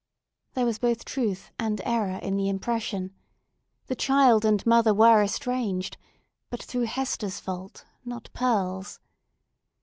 [0.55, 3.13] There were both truth and error in the impression;
[3.85, 5.95] the child and mother were estranged,
[6.49, 8.99] but through Hester's fault, not Pearl's.